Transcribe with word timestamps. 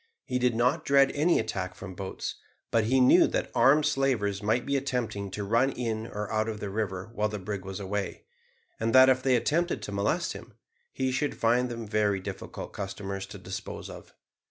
He 0.25 0.39
did 0.39 0.55
not 0.55 0.83
dread 0.83 1.11
any 1.13 1.37
attack 1.37 1.75
from 1.75 1.93
boats, 1.93 2.37
but 2.71 2.85
he 2.85 2.99
knew 2.99 3.27
that 3.27 3.51
armed 3.53 3.85
slavers 3.85 4.41
might 4.41 4.65
be 4.65 4.75
attempting 4.75 5.29
to 5.29 5.43
run 5.43 5.71
in 5.73 6.07
or 6.07 6.27
out 6.33 6.49
of 6.49 6.59
the 6.59 6.71
river 6.71 7.11
while 7.13 7.29
the 7.29 7.37
brig 7.37 7.63
was 7.63 7.79
away, 7.79 8.23
and 8.79 8.95
that 8.95 9.09
if 9.09 9.21
they 9.21 9.35
attempted 9.35 9.83
to 9.83 9.91
molest 9.91 10.33
him, 10.33 10.55
he 10.91 11.11
should 11.11 11.37
find 11.37 11.69
them 11.69 11.85
very 11.85 12.19
difficult 12.19 12.73
customers 12.73 13.27
to 13.27 13.37
dispose 13.37 13.91
of. 13.91 14.15